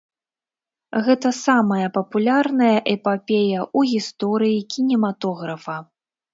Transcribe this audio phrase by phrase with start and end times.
[1.07, 5.81] Гэта самая папулярная эпапея ў гісторыі кінематографа.